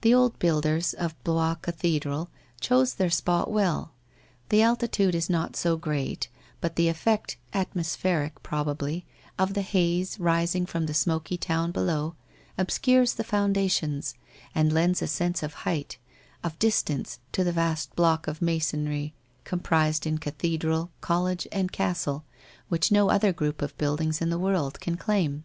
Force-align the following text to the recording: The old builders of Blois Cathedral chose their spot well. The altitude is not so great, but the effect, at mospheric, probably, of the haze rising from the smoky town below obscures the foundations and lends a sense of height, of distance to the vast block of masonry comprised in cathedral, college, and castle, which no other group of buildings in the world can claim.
The 0.00 0.12
old 0.12 0.36
builders 0.40 0.94
of 0.94 1.14
Blois 1.22 1.54
Cathedral 1.54 2.28
chose 2.60 2.94
their 2.94 3.08
spot 3.08 3.48
well. 3.52 3.92
The 4.48 4.62
altitude 4.62 5.14
is 5.14 5.30
not 5.30 5.54
so 5.54 5.76
great, 5.76 6.26
but 6.60 6.74
the 6.74 6.88
effect, 6.88 7.36
at 7.52 7.72
mospheric, 7.72 8.42
probably, 8.42 9.06
of 9.38 9.54
the 9.54 9.62
haze 9.62 10.18
rising 10.18 10.66
from 10.66 10.86
the 10.86 10.92
smoky 10.92 11.36
town 11.36 11.70
below 11.70 12.16
obscures 12.58 13.14
the 13.14 13.22
foundations 13.22 14.14
and 14.56 14.72
lends 14.72 15.00
a 15.02 15.06
sense 15.06 15.40
of 15.40 15.54
height, 15.62 15.98
of 16.42 16.58
distance 16.58 17.20
to 17.30 17.44
the 17.44 17.52
vast 17.52 17.94
block 17.94 18.26
of 18.26 18.42
masonry 18.42 19.14
comprised 19.44 20.04
in 20.04 20.18
cathedral, 20.18 20.90
college, 21.00 21.46
and 21.52 21.70
castle, 21.70 22.24
which 22.68 22.90
no 22.90 23.08
other 23.08 23.32
group 23.32 23.62
of 23.62 23.78
buildings 23.78 24.20
in 24.20 24.30
the 24.30 24.36
world 24.40 24.80
can 24.80 24.96
claim. 24.96 25.44